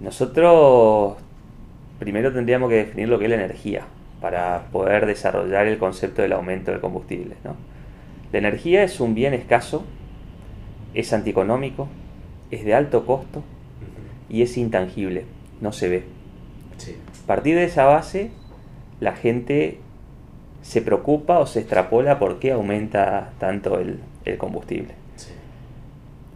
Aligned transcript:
Nosotros 0.00 1.16
primero 1.98 2.32
tendríamos 2.32 2.70
que 2.70 2.76
definir 2.76 3.08
lo 3.08 3.18
que 3.18 3.26
es 3.26 3.30
la 3.30 3.36
energía 3.36 3.82
para 4.20 4.66
poder 4.72 5.06
desarrollar 5.06 5.66
el 5.66 5.78
concepto 5.78 6.22
del 6.22 6.32
aumento 6.32 6.70
del 6.70 6.80
combustible. 6.80 7.36
¿no? 7.44 7.56
La 8.32 8.38
energía 8.38 8.82
es 8.82 9.00
un 9.00 9.14
bien 9.14 9.34
escaso, 9.34 9.84
es 10.94 11.12
antieconómico, 11.12 11.88
es 12.50 12.64
de 12.64 12.74
alto 12.74 13.06
costo 13.06 13.42
y 14.28 14.42
es 14.42 14.56
intangible, 14.56 15.24
no 15.60 15.72
se 15.72 15.88
ve. 15.88 16.04
A 17.24 17.26
partir 17.26 17.56
de 17.56 17.64
esa 17.64 17.84
base, 17.84 18.30
la 19.00 19.14
gente 19.14 19.78
se 20.62 20.82
preocupa 20.82 21.38
o 21.38 21.46
se 21.46 21.60
extrapola 21.60 22.18
por 22.18 22.38
qué 22.38 22.52
aumenta 22.52 23.32
tanto 23.38 23.78
el, 23.78 24.00
combustible. 24.38 24.94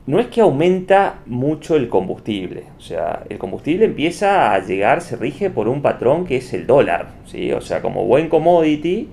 No 0.07 0.21
es 0.21 0.27
que 0.27 0.43
aumenta 0.43 1.21
mucho 1.25 1.77
el 1.77 1.89
combustible, 1.89 2.64
o 2.77 2.80
sea, 2.80 3.23
el 3.30 3.39
combustible 3.39 3.86
empieza 3.86 4.53
a 4.53 4.59
llegar, 4.59 5.00
se 5.00 5.16
rige 5.16 5.49
por 5.49 5.67
un 5.67 5.81
patrón 5.81 6.26
que 6.26 6.36
es 6.36 6.53
el 6.53 6.67
dólar, 6.67 7.08
¿sí? 7.25 7.53
o 7.53 7.62
sea, 7.62 7.81
como 7.81 8.04
buen 8.04 8.29
commodity, 8.29 9.09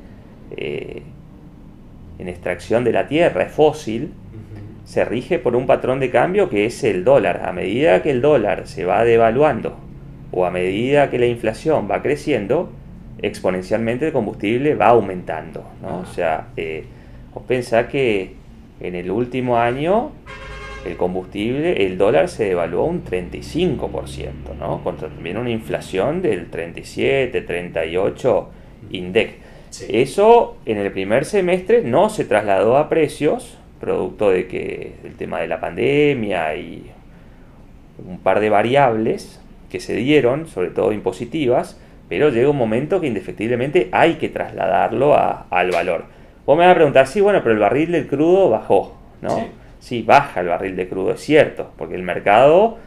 eh, 0.58 1.02
en 2.20 2.28
extracción 2.28 2.84
de 2.84 2.92
la 2.92 3.08
tierra, 3.08 3.44
es 3.44 3.52
fósil, 3.54 4.12
se 4.84 5.06
rige 5.06 5.40
por 5.40 5.56
un 5.56 5.66
patrón 5.66 6.02
de 6.02 6.10
cambio 6.10 6.50
que 6.50 6.66
es 6.66 6.84
el 6.84 7.04
dólar. 7.04 7.44
A 7.46 7.54
medida 7.54 8.02
que 8.02 8.12
el 8.12 8.22
dólar 8.22 8.68
se 8.68 8.84
va 8.84 9.06
devaluando 9.06 9.78
o 10.32 10.46
a 10.46 10.52
medida 10.52 11.10
que 11.10 11.18
la 11.18 11.26
inflación 11.26 11.88
va 11.90 12.02
creciendo, 12.02 12.70
exponencialmente 13.22 14.08
el 14.08 14.14
combustible 14.14 14.76
va 14.76 14.88
aumentando. 14.88 15.64
¿no? 15.82 16.00
O 16.00 16.06
sea, 16.06 16.48
eh, 16.58 16.84
vos 17.34 17.44
pensás 17.48 17.88
que 17.88 18.34
en 18.80 18.96
el 18.96 19.10
último 19.12 19.58
año 19.58 20.12
el 20.86 20.98
combustible, 20.98 21.86
el 21.86 21.98
dólar 21.98 22.30
se 22.30 22.46
devaluó 22.46 22.86
un 22.86 23.04
35%, 23.04 24.56
¿no? 24.60 24.84
Contra 24.84 25.10
también 25.10 25.38
una 25.38 25.50
inflación 25.50 26.22
del 26.22 26.50
37, 26.50 27.42
38 27.42 28.50
index. 28.92 29.34
Eso 29.88 30.58
en 30.66 30.78
el 30.78 30.92
primer 30.92 31.26
semestre 31.26 31.82
no 31.82 32.10
se 32.10 32.26
trasladó 32.26 32.78
a 32.78 32.90
precios, 32.90 33.58
producto 33.80 34.30
de 34.30 34.48
que 34.48 34.96
el 35.04 35.16
tema 35.16 35.40
de 35.40 35.48
la 35.48 35.60
pandemia 35.60 36.56
y 36.56 36.92
un 38.06 38.20
par 38.20 38.40
de 38.40 38.50
variables 38.50 39.40
que 39.70 39.80
se 39.80 39.96
dieron, 39.96 40.48
sobre 40.48 40.70
todo 40.70 40.92
impositivas, 40.92 41.80
pero 42.10 42.30
llega 42.30 42.50
un 42.50 42.58
momento 42.58 43.00
que 43.00 43.08
indefectiblemente 43.08 43.88
hay 43.92 44.16
que 44.16 44.28
trasladarlo 44.30 45.16
al 45.16 45.72
valor. 45.72 46.06
Vos 46.46 46.58
me 46.58 46.66
vas 46.66 46.74
a 46.74 46.76
preguntar, 46.76 47.08
sí, 47.08 47.22
bueno, 47.22 47.40
pero 47.42 47.54
el 47.54 47.60
barril 47.60 47.92
del 47.92 48.08
crudo 48.08 48.50
bajó, 48.50 48.98
¿no? 49.22 49.38
Sí. 49.38 49.44
Baja 50.06 50.42
el 50.42 50.48
barril 50.48 50.76
de 50.76 50.88
crudo, 50.88 51.12
es 51.12 51.22
cierto, 51.22 51.72
porque 51.78 51.96
el 51.96 52.04
mercado 52.04 52.78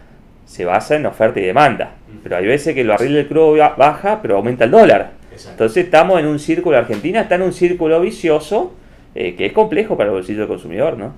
se 0.47 0.65
basa 0.65 0.97
en 0.97 1.07
oferta 1.07 1.41
y 1.41 1.45
demanda. 1.45 1.95
Pero 2.23 2.37
hay 2.37 2.47
veces 2.47 2.75
que 2.75 2.83
el 2.83 2.89
barril 2.89 3.15
del 3.15 3.27
crudo 3.27 3.57
baja, 3.77 4.21
pero 4.23 4.37
aumenta 4.37 4.65
el 4.65 4.71
dólar. 4.71 5.13
Entonces 5.51 5.85
estamos 5.85 6.21
en 6.21 6.27
un 6.27 6.39
círculo, 6.39 6.77
Argentina 6.77 7.23
está 7.23 7.35
en 7.35 7.43
un 7.43 7.53
círculo 7.53 8.01
vicioso 8.01 8.73
eh, 9.15 9.35
que 9.35 9.47
es 9.47 9.53
complejo 9.53 9.97
para 9.97 10.11
el 10.11 10.17
bolsillo 10.17 10.41
del 10.41 10.49
consumidor, 10.49 10.97
¿no? 10.97 11.13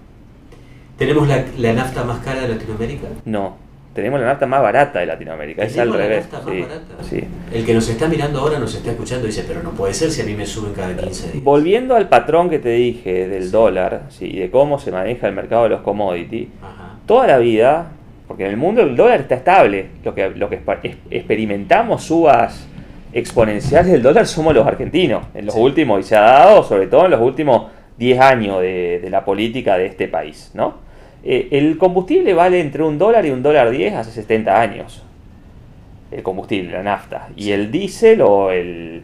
¿Tenemos 0.96 1.28
la, 1.28 1.44
la 1.58 1.72
nafta 1.74 2.04
más 2.04 2.20
cara 2.24 2.42
de 2.42 2.48
Latinoamérica? 2.48 3.08
No, 3.26 3.56
tenemos 3.96 4.20
la 4.20 4.26
nafta 4.26 4.46
más 4.46 4.60
barata 4.60 5.00
de 5.00 5.06
Latinoamérica, 5.06 5.64
es 5.64 5.78
al 5.78 5.90
revés. 5.90 6.28
El 7.50 7.64
que 7.64 7.72
nos 7.72 7.88
está 7.88 8.06
mirando 8.06 8.40
ahora 8.40 8.58
nos 8.58 8.74
está 8.74 8.90
escuchando 8.90 9.24
y 9.24 9.28
dice, 9.28 9.44
pero 9.48 9.62
no 9.62 9.70
puede 9.70 9.94
ser 9.94 10.10
si 10.10 10.20
a 10.20 10.24
mí 10.26 10.34
me 10.34 10.44
suben 10.44 10.74
cada 10.74 10.94
15 10.94 11.32
días. 11.32 11.42
Volviendo 11.42 11.96
al 11.96 12.06
patrón 12.06 12.50
que 12.50 12.58
te 12.58 12.68
dije 12.68 13.26
del 13.26 13.50
dólar, 13.50 14.02
¿sí? 14.10 14.30
de 14.30 14.50
cómo 14.50 14.78
se 14.78 14.92
maneja 14.92 15.26
el 15.26 15.34
mercado 15.34 15.62
de 15.62 15.70
los 15.70 15.80
commodities, 15.80 16.48
toda 17.06 17.26
la 17.26 17.38
vida, 17.38 17.92
porque 18.28 18.44
en 18.44 18.50
el 18.50 18.58
mundo 18.58 18.82
el 18.82 18.94
dólar 18.94 19.20
está 19.22 19.36
estable, 19.36 19.86
lo 20.04 20.14
que, 20.14 20.28
lo 20.28 20.50
que 20.50 20.60
experimentamos 21.10 22.04
subas 22.04 22.68
exponenciales 23.14 23.92
del 23.92 24.02
dólar 24.02 24.26
somos 24.26 24.54
los 24.54 24.66
argentinos, 24.66 25.24
en 25.32 25.46
los 25.46 25.54
últimos, 25.56 26.00
y 26.00 26.02
se 26.02 26.16
ha 26.16 26.20
dado 26.20 26.62
sobre 26.64 26.86
todo 26.86 27.06
en 27.06 27.12
los 27.12 27.20
últimos 27.22 27.68
10 27.96 28.20
años 28.20 28.60
de, 28.60 29.00
de 29.02 29.08
la 29.08 29.24
política 29.24 29.78
de 29.78 29.86
este 29.86 30.06
país, 30.06 30.50
¿no? 30.52 30.85
Eh, 31.28 31.48
el 31.50 31.76
combustible 31.76 32.34
vale 32.34 32.60
entre 32.60 32.84
un 32.84 32.98
dólar 32.98 33.26
y 33.26 33.30
un 33.30 33.42
dólar 33.42 33.70
diez 33.70 33.94
hace 33.94 34.12
70 34.12 34.60
años. 34.60 35.02
El 36.12 36.22
combustible, 36.22 36.70
la 36.70 36.84
nafta. 36.84 37.30
Y 37.34 37.50
el 37.50 37.72
diésel 37.72 38.20
o 38.22 38.52
el, 38.52 39.02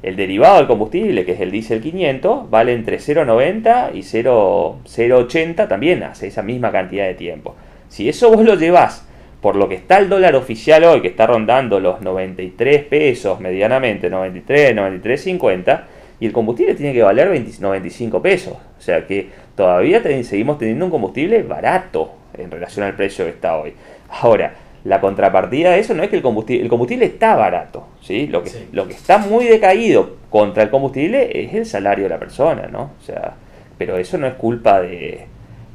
derivado 0.00 0.58
del 0.58 0.68
combustible, 0.68 1.24
que 1.24 1.32
es 1.32 1.40
el 1.40 1.50
diésel 1.50 1.80
500, 1.80 2.48
vale 2.48 2.74
entre 2.74 2.98
0,90 2.98 3.90
y 3.92 4.02
0,80 4.02 5.66
también 5.66 6.04
hace 6.04 6.28
esa 6.28 6.42
misma 6.44 6.70
cantidad 6.70 7.06
de 7.06 7.14
tiempo. 7.14 7.56
Si 7.88 8.08
eso 8.08 8.30
vos 8.30 8.44
lo 8.44 8.54
llevas 8.54 9.08
por 9.40 9.56
lo 9.56 9.68
que 9.68 9.74
está 9.74 9.98
el 9.98 10.08
dólar 10.08 10.36
oficial 10.36 10.84
hoy, 10.84 11.02
que 11.02 11.08
está 11.08 11.26
rondando 11.26 11.80
los 11.80 12.00
93 12.02 12.84
pesos 12.84 13.40
medianamente, 13.40 14.08
93, 14.08 14.76
93,50, 14.76 15.82
y 16.20 16.26
el 16.26 16.32
combustible 16.32 16.76
tiene 16.76 16.92
que 16.92 17.02
valer 17.02 17.28
95 17.28 18.22
pesos. 18.22 18.54
O 18.54 18.80
sea 18.80 19.04
que 19.06 19.28
todavía 19.56 20.02
seguimos 20.24 20.58
teniendo 20.58 20.84
un 20.86 20.90
combustible 20.90 21.42
barato 21.42 22.12
en 22.36 22.50
relación 22.50 22.86
al 22.86 22.94
precio 22.94 23.24
que 23.24 23.30
está 23.30 23.56
hoy. 23.56 23.74
Ahora, 24.08 24.54
la 24.84 25.00
contrapartida 25.00 25.72
de 25.72 25.80
eso 25.80 25.94
no 25.94 26.02
es 26.02 26.10
que 26.10 26.16
el 26.16 26.22
combustible, 26.22 26.62
el 26.62 26.68
combustible 26.68 27.06
está 27.06 27.36
barato, 27.36 27.86
¿sí? 28.02 28.26
Lo 28.26 28.42
que, 28.42 28.50
lo 28.72 28.86
que 28.86 28.94
está 28.94 29.18
muy 29.18 29.46
decaído 29.46 30.16
contra 30.28 30.62
el 30.62 30.70
combustible 30.70 31.42
es 31.42 31.54
el 31.54 31.64
salario 31.64 32.04
de 32.04 32.10
la 32.10 32.18
persona, 32.18 32.68
¿no? 32.70 32.90
O 33.00 33.04
sea, 33.04 33.34
pero 33.78 33.96
eso 33.96 34.18
no 34.18 34.26
es 34.26 34.34
culpa 34.34 34.82
de, 34.82 35.26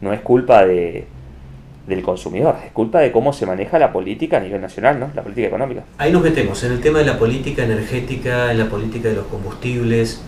no 0.02 0.14
es 0.14 0.20
culpa 0.22 0.64
de, 0.66 1.06
del 1.88 2.04
consumidor, 2.04 2.56
es 2.64 2.72
culpa 2.72 3.00
de 3.00 3.12
cómo 3.12 3.34
se 3.34 3.48
maneja 3.48 3.80
la 3.80 3.92
política 3.92 4.38
a 4.38 4.42
nivel 4.42 4.62
nacional, 4.62 5.00
¿no? 5.00 5.10
La 5.16 5.24
política 5.24 5.48
económica. 5.48 5.84
Ahí 5.98 6.12
nos 6.12 6.22
metemos 6.22 6.64
en 6.64 6.74
el 6.74 6.80
tema 6.80 7.00
de 7.00 7.06
la 7.06 7.18
política 7.18 7.64
energética, 7.64 8.52
en 8.52 8.60
la 8.60 8.66
política 8.66 9.10
de 9.10 9.16
los 9.16 9.26
combustibles. 9.26 10.22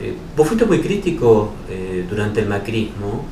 Eh, 0.00 0.14
vos 0.36 0.46
fuiste 0.46 0.64
muy 0.64 0.80
crítico 0.80 1.52
eh, 1.68 2.04
durante 2.08 2.40
el 2.40 2.48
macrismo 2.48 3.24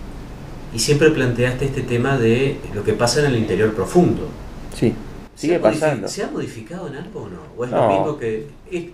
y 0.75 0.79
siempre 0.79 1.11
planteaste 1.11 1.65
este 1.65 1.83
tema 1.83 2.19
de 2.19 2.59
lo 2.75 2.85
que 2.85 2.93
pasa 2.93 3.21
en 3.21 3.27
el 3.27 3.37
interior 3.39 3.75
profundo. 3.75 4.29
Sí, 4.75 4.95
sigue 5.35 5.59
pasando. 5.59 6.07
¿Se 6.07 6.23
ha 6.23 6.31
modificado 6.31 6.89
en 6.89 6.97
algo 6.97 7.23
o 7.23 7.29
no? 7.29 7.41
¿O 7.57 7.65
es 7.65 7.71
lo 7.71 7.89
mismo 7.89 8.19
que 8.19 8.47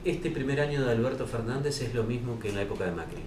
este 0.04 0.30
primer 0.30 0.60
año 0.60 0.84
de 0.84 0.92
Alberto 0.92 1.26
Fernández 1.26 1.82
es 1.82 1.94
lo 1.94 2.04
mismo 2.04 2.38
que 2.38 2.48
en 2.48 2.56
la 2.56 2.62
época 2.62 2.84
de 2.84 2.92
Macri? 2.92 3.22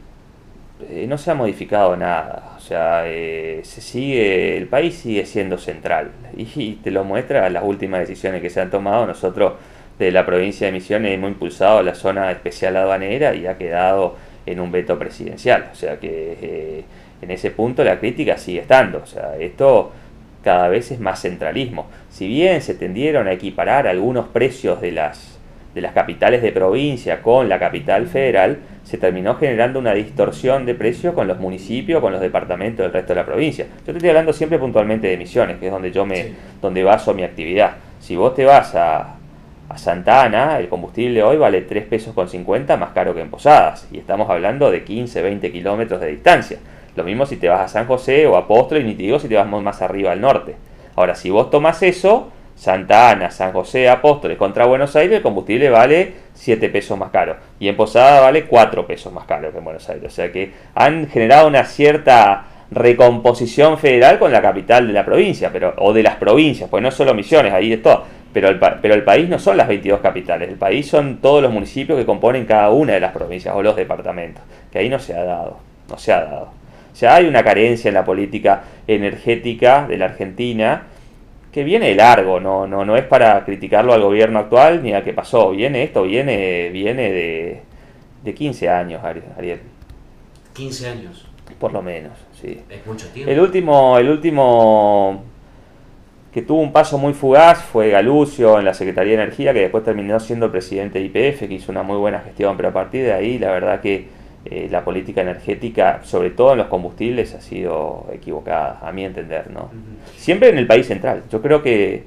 Eh, 0.89 1.06
no 1.07 1.17
se 1.17 1.29
ha 1.29 1.35
modificado 1.35 1.97
nada, 1.97 2.56
o 2.57 2.61
sea, 2.61 3.03
se 3.03 3.81
sigue, 3.81 4.56
el 4.56 4.67
país 4.67 4.95
sigue 4.95 5.25
siendo 5.25 5.57
central 5.57 6.11
y, 6.38 6.79
te 6.81 6.89
lo 6.89 7.03
muestra 7.03 7.50
las 7.50 7.66
últimas 7.66 8.00
decisiones 8.00 8.41
que 8.41 8.50
se 8.50 8.61
han 8.61 8.71
tomado. 8.71 9.06
Nosotros 9.06 9.56
de 10.00 10.11
la 10.11 10.25
provincia 10.25 10.67
de 10.67 10.73
Misiones 10.73 11.13
hemos 11.13 11.29
impulsado 11.29 11.83
la 11.83 11.94
zona 11.94 12.31
especial 12.31 12.77
aduanera 12.77 13.35
y 13.35 13.45
ha 13.45 13.57
quedado 13.57 14.16
en 14.45 14.59
un 14.59 14.72
veto 14.72 14.97
presidencial. 14.97 15.69
O 15.72 15.75
sea 15.75 16.00
que 16.00 16.38
eh, 16.41 16.83
en 17.22 17.31
ese 17.31 17.51
punto 17.51 17.83
la 17.83 18.00
crítica 18.00 18.38
sigue 18.38 18.61
estando. 18.61 19.00
O 19.03 19.05
sea, 19.05 19.38
esto 19.38 19.91
cada 20.44 20.67
vez 20.69 20.91
es 20.91 21.00
más 21.00 21.22
centralismo. 21.22 21.88
Si 22.09 22.27
bien 22.27 22.61
se 22.61 22.73
tendieron 22.73 23.27
a 23.27 23.33
equiparar 23.33 23.88
algunos 23.88 24.27
precios 24.27 24.81
de 24.81 24.91
las, 24.91 25.39
de 25.75 25.81
las 25.81 25.94
capitales 25.94 26.41
de 26.41 26.51
provincia 26.51 27.22
con 27.22 27.50
la 27.50 27.59
capital 27.59 28.07
federal, 28.07 28.57
se 28.83 28.97
terminó 28.97 29.35
generando 29.35 29.79
una 29.79 29.94
distorsión 29.94 30.66
de 30.66 30.75
precios 30.75 31.13
con 31.13 31.27
los 31.27 31.39
municipios, 31.39 32.01
con 32.01 32.11
los 32.11 32.21
departamentos 32.21 32.83
del 32.83 32.94
resto 32.94 33.13
de 33.13 33.19
la 33.19 33.25
provincia. 33.25 33.66
Yo 33.79 33.85
te 33.85 33.91
estoy 33.91 34.09
hablando 34.09 34.33
siempre 34.33 34.57
puntualmente 34.57 35.07
de 35.07 35.17
Misiones, 35.17 35.57
que 35.57 35.67
es 35.67 35.71
donde 35.71 35.91
yo 35.91 36.06
me, 36.06 36.33
donde 36.61 36.83
baso 36.83 37.13
mi 37.13 37.23
actividad. 37.23 37.73
Si 38.00 38.16
vos 38.16 38.33
te 38.33 38.45
vas 38.45 38.73
a, 38.75 39.19
a 39.69 39.78
Santa 39.78 40.24
Ana, 40.24 40.57
el 40.57 40.68
combustible 40.68 41.22
hoy 41.22 41.38
vale 41.38 41.62
3 41.62 41.85
pesos 41.85 42.16
con 42.16 42.28
50 42.28 42.75
más 42.78 42.90
caro 42.90 43.13
que 43.13 43.22
en 43.22 43.30
Posadas. 43.30 43.88
Y 43.91 44.00
estamos 44.00 44.28
hablando 44.30 44.72
de 44.72 44.84
15, 44.84 45.22
20 45.22 45.52
kilómetros 45.52 46.02
de 46.02 46.07
distancia. 46.07 46.57
Lo 46.96 47.03
mismo 47.03 47.28
si 47.28 47.38
te 47.38 47.47
vas 47.47 47.62
a 47.62 47.68
San 47.68 47.85
José 47.85 48.25
o 48.25 48.35
a 48.35 48.40
Apóstol 48.40 48.80
y 48.80 48.84
ni 48.84 48.96
te 48.96 49.03
digo 49.03 49.19
si 49.19 49.28
te 49.28 49.35
vas 49.35 49.47
más 49.47 49.81
arriba 49.84 50.12
al 50.12 50.22
norte. 50.22 50.56
Ahora, 50.96 51.13
si 51.13 51.30
vos 51.30 51.52
tomas 51.52 51.84
eso, 51.84 52.31
Santa 52.56 53.12
Ana, 53.12 53.30
San 53.30 53.53
José, 53.53 53.88
Apóstoles 53.88 54.38
contra 54.38 54.66
Buenos 54.66 54.95
Aires, 54.95 55.18
el 55.18 55.21
combustible 55.21 55.69
vale 55.69 56.13
7 56.33 56.68
pesos 56.69 56.98
más 56.98 57.12
caro. 57.12 57.38
Y 57.60 57.68
en 57.68 57.77
Posada 57.77 58.21
vale 58.21 58.45
4 58.45 58.88
pesos 58.88 59.13
más 59.13 59.25
caro 59.25 59.51
que 59.51 59.60
en 59.60 59.63
Buenos 59.63 59.88
Aires. 59.88 60.12
O 60.12 60.13
sea 60.13 60.31
que 60.31 60.51
han 60.74 61.07
generado 61.10 61.48
una 61.48 61.63
cierta 61.63 62.45
recomposición 62.71 63.77
federal 63.77 64.18
con 64.19 64.31
la 64.31 64.42
capital 64.42 64.88
de 64.88 64.94
la 64.94 65.06
provincia, 65.06 65.51
pero 65.54 65.74
o 65.77 65.94
de 65.94 66.04
las 66.04 66.16
provincias, 66.16 66.69
pues 66.69 66.83
no 66.83 66.92
solo 66.92 67.13
Misiones, 67.13 67.54
ahí 67.54 67.74
es 67.74 67.81
todo 67.81 68.19
pero 68.34 68.50
el, 68.50 68.60
pero 68.60 68.94
el 68.94 69.04
país 69.04 69.28
no 69.28 69.40
son 69.40 69.58
las 69.58 69.68
22 69.68 70.00
capitales, 70.02 70.50
el 70.50 70.56
país 70.56 70.88
son 70.88 71.18
todos 71.18 71.42
los 71.42 71.52
municipios 71.52 71.98
que 71.98 72.06
componen 72.06 72.46
cada 72.46 72.70
una 72.70 72.94
de 72.94 73.00
las 73.00 73.12
provincias 73.12 73.56
o 73.56 73.62
los 73.62 73.76
departamentos, 73.76 74.44
que 74.72 74.80
ahí 74.80 74.90
no 74.90 75.00
se 75.00 75.14
ha 75.14 75.24
dado, 75.24 75.58
no 75.90 75.98
se 75.98 76.14
ha 76.14 76.22
dado. 76.22 76.52
O 76.92 76.96
sea, 76.96 77.16
hay 77.16 77.26
una 77.26 77.44
carencia 77.44 77.88
en 77.88 77.96
la 77.96 78.04
política 78.04 78.64
energética 78.88 79.88
de 79.88 79.98
la 79.98 80.06
Argentina 80.06 80.84
que 81.52 81.64
viene 81.64 81.88
de 81.88 81.96
largo, 81.96 82.40
no, 82.40 82.68
no, 82.68 82.86
no 82.86 82.96
es 82.96 83.06
para 83.06 83.44
criticarlo 83.44 83.94
al 83.94 84.02
gobierno 84.02 84.40
actual 84.40 84.84
ni 84.84 84.94
a 84.94 85.04
qué 85.04 85.14
pasó, 85.14 85.52
viene 85.52 85.84
esto, 85.84 86.04
viene, 86.04 86.70
viene 86.70 87.12
de, 87.12 87.62
de 88.24 88.34
15 88.34 88.70
años, 88.70 89.04
Ariel. 89.04 89.60
15 90.54 90.90
años. 90.90 91.26
Por 91.60 91.74
lo 91.74 91.81
menos, 91.81 92.14
sí. 92.40 92.62
Es 92.70 92.86
mucho 92.86 93.08
tiempo. 93.10 93.31
El 93.31 93.40
último, 93.40 93.98
el 93.98 94.10
último 94.10 95.24
que 96.31 96.42
tuvo 96.44 96.62
un 96.62 96.72
paso 96.72 96.98
muy 96.98 97.14
fugaz 97.14 97.64
fue 97.64 97.90
Galucio 97.90 98.60
en 98.60 98.66
la 98.66 98.74
Secretaría 98.74 99.18
de 99.18 99.24
Energía, 99.24 99.54
que 99.54 99.62
después 99.62 99.84
terminó 99.84 100.20
siendo 100.20 100.52
presidente 100.52 101.00
de 101.00 101.06
IPF, 101.06 101.48
que 101.48 101.54
hizo 101.56 101.72
una 101.72 101.84
muy 101.84 101.98
buena 101.98 102.20
gestión, 102.20 102.56
pero 102.56 102.70
a 102.70 102.74
partir 102.74 103.04
de 103.04 103.14
ahí 103.14 103.40
la 103.40 103.52
verdad 103.52 103.81
que 103.81 104.08
eh, 104.46 104.68
la 104.70 104.86
política 104.86 105.22
energética, 105.22 106.02
sobre 106.04 106.30
todo 106.30 106.52
en 106.52 106.60
los 106.60 106.68
combustibles, 106.68 107.34
ha 107.34 107.42
sido 107.42 108.08
equivocada, 108.14 108.80
a 108.81 108.92
mi 108.92 109.06
entender. 109.06 109.50
¿no? 109.50 109.70
Siempre 110.18 110.50
en 110.50 110.60
el 110.60 110.68
país 110.68 110.88
central. 110.88 111.24
Yo 111.31 111.42
creo 111.42 111.64
que 111.64 112.04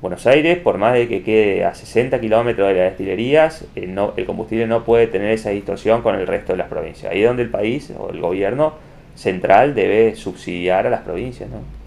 Buenos 0.00 0.26
Aires, 0.26 0.58
por 0.58 0.78
más 0.78 0.94
de 0.94 1.06
que 1.06 1.22
quede 1.22 1.66
a 1.66 1.74
60 1.74 2.18
kilómetros 2.20 2.68
de 2.68 2.74
las 2.74 2.84
destilerías, 2.84 3.66
eh, 3.76 3.86
no, 3.86 4.14
el 4.16 4.24
combustible 4.24 4.66
no 4.66 4.84
puede 4.84 5.06
tener 5.06 5.32
esa 5.32 5.50
distorsión 5.50 6.00
con 6.00 6.14
el 6.14 6.26
resto 6.26 6.54
de 6.54 6.58
las 6.58 6.68
provincias. 6.68 7.12
Ahí 7.12 7.20
es 7.20 7.28
donde 7.28 7.42
el 7.42 7.50
país 7.50 7.92
o 7.98 8.08
el 8.10 8.20
gobierno 8.20 8.72
central 9.14 9.74
debe 9.74 10.16
subsidiar 10.16 10.86
a 10.86 10.90
las 10.90 11.02
provincias. 11.02 11.50
¿no? 11.50 11.79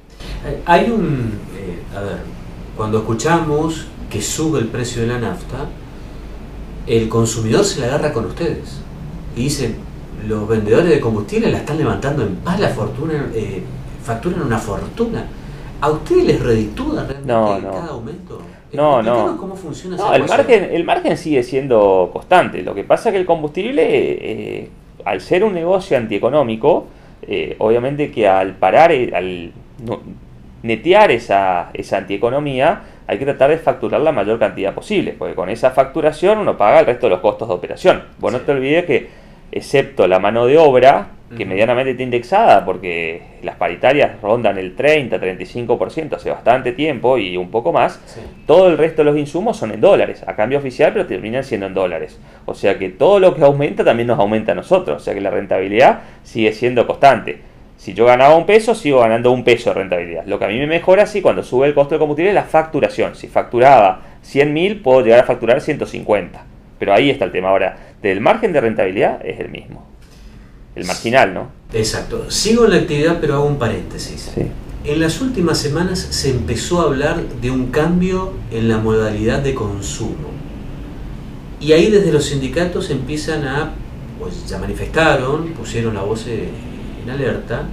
Hay 0.66 0.90
un, 0.90 1.40
eh, 1.56 1.96
a 1.96 2.02
ver, 2.02 2.18
cuando 2.76 3.00
escuchamos 3.00 3.88
que 4.10 4.22
sube 4.22 4.60
el 4.60 4.68
precio 4.68 5.02
de 5.02 5.08
la 5.08 5.20
nafta, 5.20 5.68
el 6.88 7.08
consumidor 7.08 7.64
se 7.64 7.80
la 7.80 7.88
agarra 7.88 8.12
con 8.12 8.26
ustedes 8.26 8.82
y 9.36 9.44
dicen, 9.44 9.76
los 10.28 10.48
vendedores 10.48 10.90
de 10.90 11.00
combustible 11.00 11.52
la 11.52 11.60
están 11.60 11.78
levantando 11.78 12.24
en 12.24 12.36
paz, 12.36 12.60
la 12.60 12.70
fortuna, 12.70 13.30
eh, 13.34 13.62
facturan 14.04 14.42
una 14.42 14.58
fortuna. 14.58 15.26
¿A 15.82 15.90
ustedes 15.90 16.26
les 16.26 16.42
reditúa 16.42 17.04
realmente 17.04 17.68
cada 17.68 17.88
aumento? 17.88 18.42
No, 18.72 19.02
no. 19.02 19.38
¿Cómo 19.38 19.56
funciona 19.56 19.98
no, 19.98 20.14
el 20.14 20.26
margen, 20.26 20.70
el 20.72 20.84
margen 20.84 21.18
sigue 21.18 21.44
siendo 21.44 22.10
constante. 22.12 22.64
Lo 22.64 22.74
que 22.74 22.84
pasa 22.84 23.10
es 23.10 23.14
que 23.14 23.20
el 23.20 23.26
combustible, 23.26 23.84
eh, 23.86 24.70
al 25.06 25.22
ser 25.22 25.44
un 25.44 25.54
negocio 25.54 25.98
antieconómico, 25.98 26.88
eh, 27.22 27.56
obviamente 27.60 28.12
que 28.12 28.28
al 28.28 28.56
parar, 28.56 28.92
al 28.92 29.52
netear 30.64 31.12
esa, 31.12 31.70
esa 31.74 31.98
antieconomía, 31.98 32.82
hay 33.06 33.20
que 33.20 33.26
tratar 33.26 33.50
de 33.52 33.58
facturar 33.58 34.02
la 34.02 34.12
mayor 34.12 34.40
cantidad 34.40 34.74
posible, 34.74 35.14
porque 35.18 35.36
con 35.36 35.50
esa 35.50 35.72
facturación 35.72 36.40
uno 36.40 36.58
paga 36.58 36.80
el 36.80 36.86
resto 36.86 37.08
de 37.08 37.12
los 37.12 37.20
costos 37.20 37.48
de 37.48 37.54
operación. 37.54 38.04
Vos 38.18 38.32
no 38.32 38.42
te 38.42 38.52
olvides 38.54 38.86
que, 38.86 39.10
excepto 39.52 40.08
la 40.08 40.20
mano 40.20 40.46
de 40.46 40.58
obra, 40.58 41.08
que 41.38 41.46
medianamente 41.46 41.92
está 41.92 42.04
indexada, 42.04 42.64
porque 42.64 43.40
las 43.42 43.56
paritarias 43.56 44.22
rondan 44.22 44.58
el 44.58 44.76
30-35% 44.76 46.14
hace 46.14 46.30
bastante 46.30 46.74
tiempo 46.74 47.18
y 47.18 47.38
un 47.38 47.50
poco 47.50 47.74
más, 47.74 48.00
todo 48.46 48.70
el 48.70 48.78
resto 48.78 49.04
de 49.04 49.12
los 49.12 49.18
insumos 49.18 49.58
son 49.58 49.72
en 49.72 49.82
dólares, 49.82 50.24
a 50.28 50.36
cambio 50.36 50.60
oficial, 50.60 50.94
pero 50.94 51.08
terminan 51.08 51.44
siendo 51.44 51.66
en 51.66 51.74
dólares. 51.74 52.20
O 52.46 52.54
sea 52.54 52.78
que 52.78 52.90
todo 52.90 53.20
lo 53.20 53.36
que 53.36 53.44
aumenta 53.44 53.84
también 53.84 54.08
nos 54.08 54.20
aumenta 54.20 54.52
a 54.52 54.56
nosotros, 54.56 55.02
o 55.02 55.04
sea 55.04 55.14
que 55.14 55.22
la 55.22 55.32
rentabilidad 55.32 56.02
sigue 56.24 56.54
siendo 56.54 56.86
constante. 56.86 57.53
Si 57.84 57.94
yo 57.94 58.06
ganaba 58.06 58.38
un 58.38 58.46
peso, 58.46 58.76
sigo 58.76 59.02
ganando 59.02 59.30
un 59.34 59.44
peso 59.44 59.72
de 59.72 59.74
rentabilidad. 59.74 60.26
Lo 60.26 60.40
que 60.40 60.46
a 60.46 60.48
mí 60.48 60.58
me 60.58 60.68
mejora, 60.68 61.06
sí, 61.06 61.22
cuando 61.22 61.44
sube 61.44 61.68
el 61.68 61.74
costo 61.74 61.96
de 61.96 62.00
combustible 62.00 62.30
es 62.30 62.34
la 62.34 62.46
facturación. 62.46 63.14
Si 63.14 63.28
facturaba 63.28 64.20
100.000, 64.26 64.82
puedo 64.82 65.02
llegar 65.02 65.20
a 65.20 65.24
facturar 65.26 65.60
150. 65.60 66.46
Pero 66.80 66.94
ahí 66.94 67.10
está 67.10 67.26
el 67.26 67.34
tema. 67.34 67.50
Ahora, 67.50 67.78
del 68.02 68.22
margen 68.22 68.54
de 68.54 68.62
rentabilidad 68.62 69.20
es 69.26 69.38
el 69.42 69.50
mismo. 69.50 69.86
El 70.78 70.86
marginal, 70.86 71.34
¿no? 71.34 71.50
Exacto. 71.74 72.32
Sigo 72.32 72.64
en 72.64 72.72
la 72.72 72.78
actividad, 72.78 73.18
pero 73.20 73.34
hago 73.34 73.46
un 73.48 73.60
paréntesis. 73.60 74.32
En 74.86 75.00
las 75.02 75.20
últimas 75.20 75.58
semanas 75.58 76.00
se 76.00 76.30
empezó 76.30 76.80
a 76.80 76.86
hablar 76.86 77.22
de 77.42 77.52
un 77.52 77.66
cambio 77.66 78.32
en 78.50 78.70
la 78.70 78.78
modalidad 78.78 79.40
de 79.40 79.54
consumo. 79.54 80.30
Y 81.60 81.74
ahí 81.74 81.92
desde 81.92 82.14
los 82.14 82.24
sindicatos 82.24 82.90
empiezan 82.92 83.46
a, 83.46 83.74
pues 84.20 84.48
ya 84.48 84.58
manifestaron, 84.58 85.50
pusieron 85.50 85.96
la 85.96 86.04
voz 86.04 86.28
en 86.28 86.73
alerta 87.10 87.64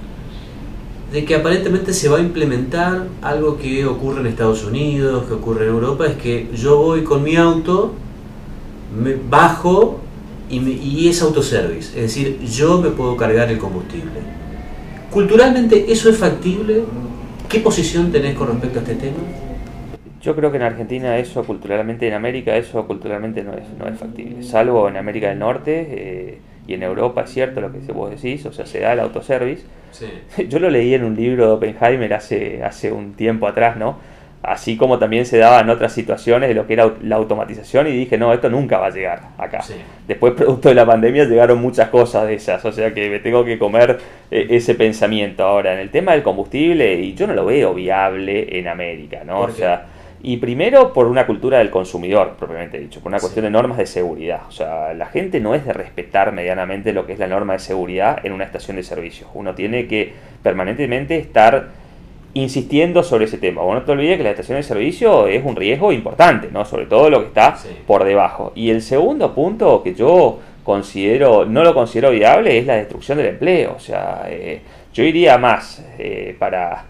de 1.11 1.25
que 1.25 1.35
aparentemente 1.35 1.93
se 1.93 2.07
va 2.07 2.17
a 2.17 2.21
implementar 2.21 3.07
algo 3.21 3.57
que 3.57 3.85
ocurre 3.85 4.21
en 4.21 4.27
Estados 4.27 4.63
Unidos, 4.63 5.25
que 5.27 5.33
ocurre 5.33 5.65
en 5.65 5.71
Europa, 5.71 6.07
es 6.07 6.15
que 6.15 6.47
yo 6.55 6.77
voy 6.77 7.03
con 7.03 7.21
mi 7.23 7.35
auto, 7.35 7.93
me 8.97 9.15
bajo 9.29 9.99
y, 10.49 10.59
y 10.59 11.09
es 11.09 11.21
autoservice, 11.21 11.89
es 11.97 12.03
decir, 12.03 12.39
yo 12.41 12.81
me 12.81 12.89
puedo 12.89 13.17
cargar 13.17 13.49
el 13.49 13.57
combustible. 13.57 14.21
Culturalmente, 15.11 15.91
¿eso 15.91 16.09
es 16.09 16.17
factible? 16.17 16.83
¿Qué 17.49 17.59
posición 17.59 18.11
tenés 18.13 18.35
con 18.35 18.47
respecto 18.47 18.79
a 18.79 18.81
este 18.83 18.95
tema? 18.95 19.17
Yo 20.21 20.35
creo 20.35 20.51
que 20.51 20.57
en 20.57 20.63
Argentina 20.63 21.17
eso 21.17 21.43
culturalmente, 21.43 22.07
en 22.07 22.13
América 22.13 22.55
eso 22.55 22.87
culturalmente 22.87 23.43
no 23.43 23.53
es, 23.53 23.63
no 23.77 23.87
es 23.87 23.99
factible, 23.99 24.43
salvo 24.43 24.87
en 24.87 24.95
América 24.95 25.27
del 25.29 25.39
Norte. 25.39 25.87
Eh, 25.89 26.37
y 26.71 26.73
en 26.73 26.83
Europa 26.83 27.23
es 27.23 27.31
cierto 27.31 27.59
lo 27.59 27.71
que 27.71 27.79
vos 27.91 28.09
decís, 28.09 28.45
o 28.45 28.53
sea, 28.53 28.65
se 28.65 28.79
da 28.79 28.93
el 28.93 29.01
autoservice. 29.01 29.63
Yo 30.49 30.59
lo 30.59 30.69
leí 30.69 30.93
en 30.93 31.03
un 31.03 31.15
libro 31.15 31.45
de 31.47 31.51
Oppenheimer 31.51 32.13
hace, 32.13 32.63
hace 32.63 32.91
un 32.91 33.13
tiempo 33.13 33.45
atrás, 33.45 33.75
¿no? 33.75 33.97
Así 34.41 34.77
como 34.77 34.97
también 34.97 35.25
se 35.25 35.37
daba 35.37 35.59
en 35.59 35.69
otras 35.69 35.91
situaciones 35.93 36.49
de 36.49 36.55
lo 36.55 36.65
que 36.65 36.73
era 36.73 36.93
la 37.03 37.17
automatización 37.17 37.87
y 37.87 37.91
dije, 37.91 38.17
no, 38.17 38.33
esto 38.33 38.49
nunca 38.49 38.79
va 38.79 38.87
a 38.87 38.89
llegar 38.89 39.21
acá. 39.37 39.63
Después, 40.07 40.33
producto 40.33 40.69
de 40.69 40.75
la 40.75 40.85
pandemia, 40.85 41.25
llegaron 41.25 41.61
muchas 41.61 41.89
cosas 41.89 42.25
de 42.25 42.35
esas, 42.35 42.63
o 42.65 42.71
sea 42.71 42.91
que 42.93 43.09
me 43.09 43.19
tengo 43.19 43.45
que 43.45 43.59
comer 43.59 43.99
eh, 44.31 44.47
ese 44.49 44.73
pensamiento. 44.73 45.43
Ahora, 45.43 45.73
en 45.73 45.79
el 45.79 45.91
tema 45.91 46.13
del 46.13 46.23
combustible, 46.23 46.95
y 46.95 47.13
yo 47.13 47.27
no 47.27 47.33
lo 47.33 47.45
veo 47.45 47.73
viable 47.73 48.57
en 48.57 48.67
América, 48.67 49.23
¿no? 49.23 49.41
O 49.41 49.49
sea, 49.51 49.85
y 50.23 50.37
primero 50.37 50.93
por 50.93 51.07
una 51.07 51.25
cultura 51.25 51.57
del 51.57 51.71
consumidor, 51.71 52.35
propiamente 52.37 52.79
dicho, 52.79 52.99
por 52.99 53.11
una 53.11 53.19
cuestión 53.19 53.45
de 53.45 53.51
normas 53.51 53.77
de 53.77 53.87
seguridad. 53.87 54.41
O 54.47 54.51
sea, 54.51 54.93
la 54.93 55.07
gente 55.07 55.39
no 55.39 55.55
es 55.55 55.65
de 55.65 55.73
respetar 55.73 56.31
medianamente 56.31 56.93
lo 56.93 57.07
que 57.07 57.13
es 57.13 57.19
la 57.19 57.27
norma 57.27 57.53
de 57.53 57.59
seguridad 57.59 58.23
en 58.23 58.33
una 58.33 58.43
estación 58.43 58.77
de 58.77 58.83
servicio. 58.83 59.27
Uno 59.33 59.55
tiene 59.55 59.87
que 59.87 60.13
permanentemente 60.43 61.17
estar 61.17 61.69
insistiendo 62.33 63.03
sobre 63.03 63.25
ese 63.25 63.37
tema. 63.37 63.61
Vos 63.61 63.75
no 63.75 63.81
te 63.81 63.91
olvides 63.91 64.17
que 64.17 64.23
la 64.23 64.29
estación 64.29 64.57
de 64.57 64.63
servicio 64.63 65.27
es 65.27 65.43
un 65.43 65.55
riesgo 65.55 65.91
importante, 65.91 66.49
¿no? 66.51 66.65
Sobre 66.65 66.85
todo 66.85 67.09
lo 67.09 67.21
que 67.21 67.27
está 67.27 67.57
por 67.87 68.03
debajo. 68.03 68.53
Y 68.55 68.69
el 68.69 68.81
segundo 68.81 69.33
punto 69.33 69.81
que 69.83 69.95
yo 69.95 70.39
considero, 70.63 71.45
no 71.45 71.63
lo 71.63 71.73
considero 71.73 72.11
viable, 72.11 72.57
es 72.57 72.65
la 72.65 72.75
destrucción 72.75 73.17
del 73.17 73.27
empleo. 73.27 73.73
O 73.75 73.79
sea, 73.79 74.25
eh, 74.29 74.61
yo 74.93 75.03
iría 75.03 75.37
más 75.37 75.83
eh, 75.97 76.35
para 76.37 76.85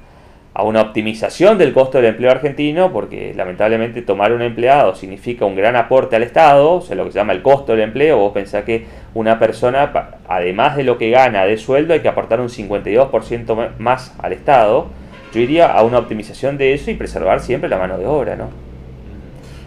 a 0.54 0.64
una 0.64 0.82
optimización 0.82 1.58
del 1.58 1.74
costo 1.74 1.98
del 1.98 2.08
empleo 2.08 2.30
argentino, 2.30 2.92
porque 2.92 3.34
lamentablemente 3.34 4.02
tomar 4.02 4.34
un 4.34 4.42
empleado 4.42 4.96
significa 4.96 5.46
un 5.46 5.56
gran 5.56 5.78
aporte 5.78 6.18
al 6.18 6.24
Estado, 6.24 6.74
o 6.74 6.82
sea, 6.82 6.96
lo 6.96 7.06
que 7.06 7.14
se 7.14 7.20
llama 7.20 7.34
el 7.34 7.42
costo 7.42 7.72
del 7.72 7.82
empleo, 7.82 8.18
vos 8.18 8.34
pensás 8.34 8.66
que 8.66 8.86
una 9.14 9.40
persona, 9.40 9.92
además 10.28 10.76
de 10.76 10.84
lo 10.84 10.98
que 10.98 11.10
gana 11.10 11.46
de 11.46 11.58
sueldo, 11.58 11.94
hay 11.94 12.02
que 12.02 12.10
aportar 12.10 12.42
un 12.42 12.50
52% 12.50 13.78
más 13.78 14.14
al 14.20 14.34
Estado, 14.34 14.88
yo 15.34 15.40
iría 15.40 15.72
a 15.72 15.84
una 15.84 16.00
optimización 16.00 16.58
de 16.58 16.74
eso 16.74 16.92
y 16.92 16.96
preservar 16.96 17.40
siempre 17.40 17.70
la 17.70 17.78
mano 17.78 17.98
de 17.98 18.06
obra, 18.06 18.36
¿no? 18.36 18.50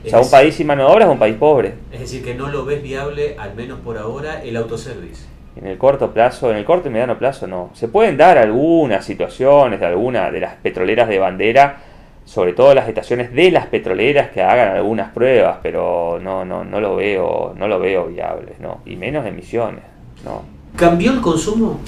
O 0.04 0.08
sea, 0.08 0.20
un 0.20 0.31
país 0.31 0.54
sin 0.54 0.66
mano 0.66 0.86
de 0.86 0.92
obra 0.92 1.06
es 1.06 1.10
un 1.10 1.19
país 1.19 1.36
pobre. 1.36 1.72
Es 1.91 2.00
decir, 2.00 2.22
que 2.22 2.34
no 2.34 2.50
lo 2.50 2.67
ves 2.67 2.82
viable, 2.82 3.36
al 3.38 3.55
menos 3.55 3.81
por 3.81 3.96
ahora, 3.96 4.43
el 4.43 4.55
autoservice. 4.58 5.24
En 5.56 5.67
el 5.67 5.79
corto 5.79 6.13
plazo, 6.13 6.51
en 6.51 6.56
el 6.56 6.65
corto 6.65 6.89
y 6.89 6.91
mediano 6.91 7.19
plazo 7.19 7.46
no. 7.46 7.70
Se 7.75 7.89
pueden 7.89 8.17
dar 8.17 8.39
algunas 8.39 9.05
situaciones 9.05 9.81
de 9.81 9.87
alguna 9.87 10.31
de 10.31 10.41
las 10.41 10.55
petroleras 10.56 11.08
de 11.08 11.19
bandera, 11.19 11.77
sobre 12.25 12.55
todo 12.55 12.75
las 12.75 12.89
estaciones 12.89 13.32
de 13.32 13.51
las 13.51 13.67
petroleras 13.67 14.31
que 14.31 14.43
hagan 14.43 14.77
algunas 14.77 15.13
pruebas, 15.13 15.58
pero 15.63 16.19
no, 16.20 16.44
no, 16.44 16.65
no 16.65 16.81
lo 16.81 16.96
veo, 16.96 17.55
no 17.56 17.69
lo 17.69 17.79
veo 17.79 18.06
viable, 18.06 18.55
no, 18.58 18.81
y 18.84 18.96
menos 18.96 19.27
emisiones, 19.27 19.84
no. 20.25 20.43
¿Cambió 20.77 21.13
el 21.13 21.20
consumo? 21.20 21.79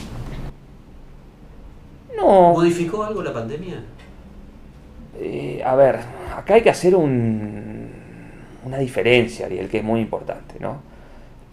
No. 2.17 2.53
¿Modificó 2.53 3.03
algo 3.03 3.23
la 3.23 3.33
pandemia? 3.33 3.83
Eh, 5.19 5.63
a 5.65 5.75
ver, 5.75 5.99
acá 6.37 6.55
hay 6.55 6.63
que 6.63 6.71
hacer 6.71 6.95
un, 6.95 7.91
una 8.65 8.79
diferencia, 8.79 9.47
Ariel, 9.47 9.69
que 9.69 9.79
es 9.79 9.85
muy 9.85 10.01
importante, 10.01 10.57
¿no? 10.61 10.81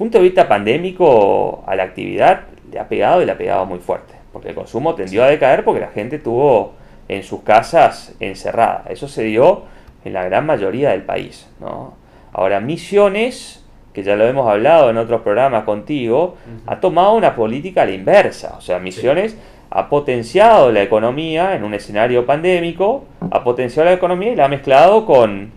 Punto 0.03 0.17
de 0.17 0.25
vista 0.25 0.49
pandémico, 0.49 1.63
a 1.65 1.77
la 1.77 1.83
actividad 1.83 2.41
le 2.69 2.77
ha 2.77 2.89
pegado 2.89 3.21
y 3.21 3.25
le 3.25 3.31
ha 3.31 3.37
pegado 3.37 3.65
muy 3.65 3.79
fuerte, 3.79 4.15
porque 4.33 4.49
el 4.49 4.55
consumo 4.55 4.95
tendió 4.95 5.23
a 5.23 5.27
decaer 5.27 5.63
porque 5.63 5.79
la 5.79 5.91
gente 5.91 6.19
tuvo 6.19 6.73
en 7.07 7.23
sus 7.23 7.43
casas 7.43 8.13
encerrada. 8.19 8.83
Eso 8.89 9.07
se 9.07 9.23
dio 9.23 9.61
en 10.03 10.11
la 10.11 10.25
gran 10.25 10.45
mayoría 10.45 10.89
del 10.89 11.03
país. 11.03 11.47
¿no? 11.61 11.93
Ahora, 12.33 12.59
Misiones, 12.59 13.63
que 13.93 14.03
ya 14.03 14.17
lo 14.17 14.27
hemos 14.27 14.45
hablado 14.51 14.89
en 14.89 14.97
otros 14.97 15.21
programas 15.21 15.63
contigo, 15.63 16.35
ha 16.67 16.81
tomado 16.81 17.13
una 17.13 17.33
política 17.33 17.83
a 17.83 17.85
la 17.85 17.93
inversa. 17.93 18.55
O 18.57 18.61
sea, 18.61 18.79
Misiones 18.79 19.37
ha 19.69 19.87
potenciado 19.87 20.69
la 20.73 20.81
economía 20.81 21.55
en 21.55 21.63
un 21.63 21.73
escenario 21.73 22.25
pandémico, 22.25 23.05
ha 23.31 23.41
potenciado 23.41 23.87
la 23.87 23.95
economía 23.95 24.33
y 24.33 24.35
la 24.35 24.45
ha 24.45 24.49
mezclado 24.49 25.05
con 25.05 25.53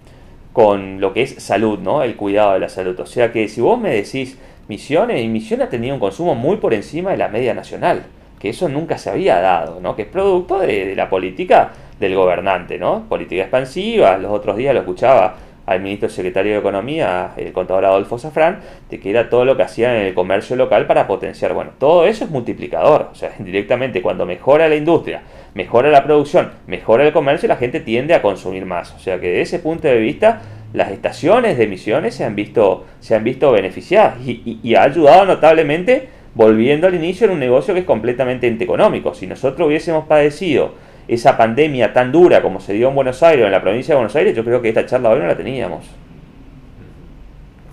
con 0.57 1.03
lo 1.03 1.13
que 1.13 1.21
es 1.21 1.35
salud, 1.35 1.81
¿no? 1.81 2.03
El 2.03 2.17
cuidado 2.17 2.55
de 2.55 2.61
la 2.61 2.71
salud. 2.71 2.99
O 3.01 3.05
sea 3.05 3.31
que 3.31 3.47
si 3.47 3.61
vos 3.61 3.79
me 3.79 3.91
decís 3.91 4.39
Misiones, 4.69 5.23
y 5.23 5.29
Misiones 5.29 5.67
ha 5.67 5.69
tenido 5.69 5.93
un 5.93 6.01
consumo 6.01 6.35
muy 6.35 6.57
por 6.57 6.73
encima 6.73 7.11
de 7.11 7.19
la 7.19 7.29
media 7.29 7.53
nacional, 7.53 8.07
que 8.39 8.49
eso 8.49 8.67
nunca 8.67 8.97
se 8.97 9.11
había 9.11 9.39
dado, 9.43 9.81
¿no? 9.81 9.95
Que 9.95 10.03
es 10.03 10.09
producto 10.09 10.61
de, 10.61 10.97
la 10.97 11.11
política 11.11 11.73
del 12.01 12.15
gobernante, 12.15 12.79
¿no? 12.79 13.05
Política 13.07 13.43
expansiva, 13.43 14.17
los 14.17 14.33
otros 14.33 14.57
días 14.57 14.73
lo 14.73 14.81
escuchaba 14.81 15.37
al 15.67 15.81
ministro 15.81 16.09
secretario 16.09 16.53
de 16.53 16.59
Economía, 16.61 17.33
el 17.37 17.53
contador 17.53 17.85
Adolfo 17.85 18.19
Safrán, 18.19 18.61
de 18.89 19.01
que 19.01 19.11
era 19.11 19.29
todo 19.29 19.45
lo 19.45 19.57
que 19.57 19.65
hacían 19.65 19.97
en 19.97 20.07
el 20.07 20.15
comercio 20.15 20.55
local 20.55 20.87
para 20.87 21.09
potenciar. 21.09 21.53
Bueno, 21.55 21.73
todo 21.79 22.07
eso 22.07 22.25
es 22.25 22.31
multiplicador. 22.31 23.11
O 23.13 23.15
sea, 23.15 23.33
directamente 23.41 24.01
cuando 24.01 24.25
mejora 24.25 24.69
la 24.69 24.77
industria, 24.77 25.23
mejora 25.55 25.91
la 25.91 26.05
producción, 26.05 26.53
mejora 26.67 27.05
el 27.05 27.13
comercio, 27.13 27.49
la 27.49 27.57
gente 27.57 27.81
tiende 27.81 28.15
a 28.15 28.23
consumir 28.23 28.65
más. 28.65 28.95
O 28.95 29.01
sea 29.01 29.21
que 29.21 29.29
desde 29.29 29.43
ese 29.43 29.59
punto 29.59 29.89
de 29.89 29.99
vista, 29.99 30.41
las 30.73 30.93
estaciones 30.93 31.59
de 31.59 31.65
emisiones 31.65 32.15
se 32.15 32.25
han 32.25 32.37
visto, 32.37 32.87
se 33.01 33.17
han 33.17 33.25
visto 33.25 33.51
beneficiadas 33.51 34.17
y, 34.25 34.61
y 34.63 34.75
ha 34.77 34.85
ayudado 34.85 35.25
notablemente, 35.25 36.09
volviendo 36.35 36.87
al 36.87 36.95
inicio, 36.95 37.27
en 37.27 37.33
un 37.33 37.41
negocio 37.41 37.75
que 37.75 37.81
es 37.81 37.87
completamente 37.87 38.47
antieconómico. 38.47 39.15
Si 39.15 39.27
nosotros 39.27 39.67
hubiésemos 39.67 40.07
padecido 40.07 40.75
esa 41.09 41.37
pandemia 41.37 41.93
tan 41.93 42.11
dura 42.13 42.43
como 42.43 42.61
se 42.61 42.73
dio 42.73 42.89
en 42.89 42.95
Buenos 42.95 43.23
Aires 43.23 43.47
en 43.47 43.53
la 43.53 43.61
provincia 43.61 43.95
de 43.95 43.97
Buenos 43.97 44.17
Aires, 44.17 44.35
yo 44.37 44.45
creo 44.45 44.61
que 44.61 44.69
esta 44.69 44.87
charla 44.87 45.11
hoy 45.11 45.21
no 45.21 45.27
la 45.27 45.37
teníamos. 45.37 45.85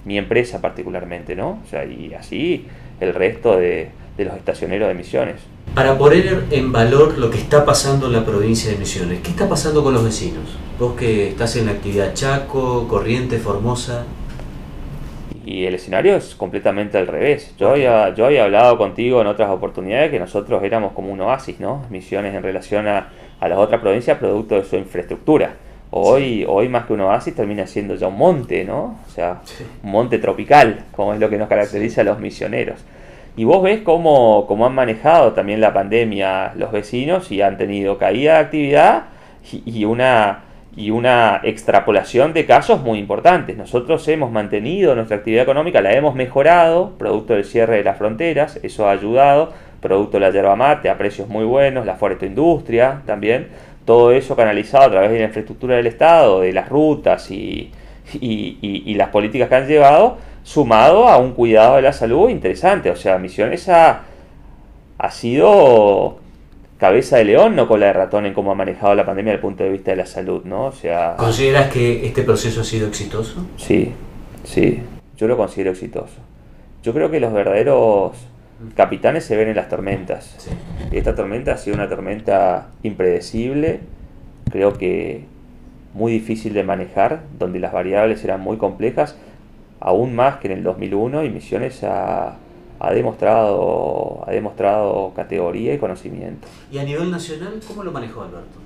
Mi 0.06 0.18
empresa 0.18 0.62
particularmente, 0.62 1.36
¿no? 1.36 1.60
O 1.63 1.70
sea, 1.70 1.86
y 1.86 2.13
así 2.13 2.68
el 3.00 3.13
resto 3.13 3.58
de, 3.58 3.90
los 4.18 4.36
estacioneros 4.36 4.88
de 4.88 4.94
Misiones. 4.94 5.36
Para 5.74 5.98
poner 5.98 6.46
en 6.52 6.72
valor 6.72 7.18
lo 7.18 7.32
que 7.32 7.38
está 7.38 7.66
pasando 7.66 8.08
en 8.08 8.13
la 8.13 8.25
provincia 8.25 8.72
de 8.72 8.78
Misiones, 8.78 9.20
¿qué 9.22 9.32
está 9.32 9.48
pasando 9.50 9.84
con 9.84 9.94
los 9.94 10.04
vecinos? 10.04 10.44
Vos 10.80 10.96
que 10.96 11.30
estás 11.30 11.56
en 11.56 11.66
la 11.66 11.72
actividad 11.72 12.13
Chaco, 12.13 12.88
Corriente, 12.88 13.40
Formosa. 13.40 14.06
Y 15.45 15.65
el 15.65 15.75
escenario 15.75 16.15
es 16.15 16.35
completamente 16.35 16.97
al 16.97 17.07
revés. 17.07 17.53
Yo 17.57 17.71
había, 17.71 18.13
yo 18.13 18.25
había 18.25 18.45
hablado 18.45 18.77
contigo 18.77 19.19
en 19.21 19.27
otras 19.27 19.50
oportunidades 19.50 20.09
que 20.09 20.19
nosotros 20.19 20.63
éramos 20.63 20.93
como 20.93 21.12
un 21.12 21.19
oasis, 21.21 21.59
¿no? 21.59 21.85
Misiones 21.89 22.33
en 22.33 22.43
relación 22.43 22.88
a, 22.88 23.09
a 23.39 23.47
las 23.47 23.57
otras 23.57 23.81
provincias 23.81 24.17
producto 24.17 24.55
de 24.55 24.63
su 24.63 24.77
infraestructura. 24.77 25.55
Hoy, 25.91 26.45
hoy 26.47 26.69
más 26.69 26.85
que 26.85 26.93
un 26.93 27.01
oasis 27.01 27.35
termina 27.35 27.67
siendo 27.67 27.95
ya 27.95 28.07
un 28.07 28.17
monte, 28.17 28.63
¿no? 28.63 28.97
O 29.05 29.09
sea, 29.09 29.41
un 29.83 29.91
monte 29.91 30.17
tropical, 30.17 30.85
como 30.91 31.13
es 31.13 31.19
lo 31.19 31.29
que 31.29 31.38
nos 31.38 31.50
caracteriza 31.50 32.01
a 32.01 32.03
los 32.05 32.19
misioneros. 32.19 32.83
Y 33.35 33.43
vos 33.45 33.62
ves 33.63 33.81
cómo, 33.81 34.45
cómo, 34.47 34.65
han 34.65 34.75
manejado 34.75 35.33
también 35.33 35.59
la 35.59 35.73
pandemia 35.73 36.53
los 36.55 36.71
vecinos 36.71 37.31
y 37.31 37.41
han 37.41 37.57
tenido 37.57 37.97
caída 37.97 38.33
de 38.33 38.39
actividad 38.39 39.03
y, 39.51 39.85
una, 39.85 40.43
y 40.75 40.89
una 40.89 41.39
extrapolación 41.44 42.34
de 42.34 42.46
casos 42.46 42.82
muy 42.82 42.98
importantes. 42.98 43.58
Nosotros 43.58 44.08
hemos 44.08 44.32
mantenido 44.32 44.96
nuestra 44.96 45.18
actividad 45.18 45.44
económica, 45.44 45.82
la 45.82 45.94
hemos 45.94 46.15
mejorado, 46.15 46.94
producto 46.98 47.34
del 47.34 47.46
cierre 47.46 47.77
de 47.77 47.84
las 47.84 47.98
fronteras, 47.98 48.60
eso 48.63 48.88
ha 48.88 48.92
ayudado, 48.92 49.53
producto 49.82 50.18
de 50.18 50.22
la 50.22 50.32
yerba 50.32 50.56
mate 50.56 50.89
a 50.89 50.98
precios 50.98 51.27
muy 51.27 51.46
buenos, 51.46 51.86
la 51.86 51.98
industria 52.22 53.01
también, 53.06 53.50
todo 53.86 54.12
eso 54.12 54.36
canalizado 54.36 54.86
a 54.86 54.92
través 54.92 55.12
de 55.12 55.20
la 55.20 55.25
infraestructura 55.25 55.75
del 55.75 55.88
Estado, 55.88 56.42
de 56.42 56.53
las 56.53 56.70
rutas 56.70 57.30
y, 57.30 57.72
las 58.96 59.10
políticas 59.10 59.50
que 59.50 59.56
han 59.56 59.68
llevado, 59.68 60.18
sumado 60.44 61.08
a 61.08 61.18
un 61.18 61.34
cuidado 61.34 61.75
de 61.75 61.84
la 61.84 61.94
salud 61.94 62.30
interesante. 62.30 62.89
O 62.89 62.96
sea, 62.96 63.18
Misiones 63.18 63.70
ha, 63.70 64.03
ha 64.98 65.12
sido 65.12 66.23
cabeza 66.77 67.18
de 67.18 67.25
león, 67.25 67.56
no 67.56 67.68
cola 67.68 67.88
de 67.88 67.94
ratón 67.94 68.25
en 68.25 68.34
cómo 68.34 68.51
ha 68.51 68.56
manejado 68.56 68.96
la 68.96 69.06
pandemia 69.06 69.32
desde 69.32 69.38
el 69.38 69.42
punto 69.42 69.63
de 69.63 69.70
vista 69.70 69.92
de 69.92 69.98
la 69.98 70.06
salud, 70.06 70.44
¿no? 70.44 70.65
O 70.65 70.72
sea, 70.72 71.15
¿Consideras 71.18 71.72
que 71.72 72.06
este 72.06 72.24
proceso 72.24 72.62
ha 72.62 72.63
sido 72.63 72.88
exitoso? 72.88 73.46
Sí, 73.58 73.94
sí, 74.44 74.82
yo 75.18 75.27
lo 75.27 75.38
considero 75.38 75.72
exitoso. 75.72 76.15
Yo 76.82 76.94
creo 76.94 77.10
que 77.10 77.20
los 77.20 77.32
verdaderos 77.32 78.12
capitanes 78.75 79.24
se 79.25 79.38
ven 79.38 79.50
en 79.50 79.56
las 79.56 79.70
tormentas. 79.70 80.48
Esta 80.92 81.15
tormenta 81.15 81.53
ha 81.53 81.58
sido 81.58 81.75
una 81.75 81.88
tormenta 81.88 82.68
impredecible, 82.84 83.80
creo 84.51 84.74
que 84.74 85.25
muy 85.94 86.12
difícil 86.12 86.53
de 86.53 86.63
manejar, 86.63 87.24
donde 87.38 87.60
las 87.60 87.72
variables 87.72 88.24
eran 88.24 88.42
muy 88.42 88.58
complejas, 88.58 89.15
aún 89.80 90.15
más 90.15 90.38
que 90.38 90.48
en 90.48 90.58
el 90.58 90.63
2001, 90.63 91.24
y 91.24 91.30
Misiones 91.30 91.84
ha, 91.84 92.38
ha 92.84 92.94
demostrado, 92.94 94.25
ha 94.28 94.32
demostrado 94.32 95.13
categoría 95.16 95.74
y 95.74 95.78
conocimiento. 95.78 96.50
¿Y 96.70 96.80
a 96.80 96.84
nivel 96.84 97.10
nacional 97.10 97.62
cómo 97.66 97.82
lo 97.82 97.94
manejó 97.94 98.24
Alberto? 98.24 98.60